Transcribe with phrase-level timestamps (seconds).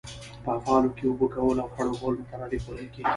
[0.43, 3.09] په افعالو کښي اوبه کول او خړوبول مترادف بلل کیږي.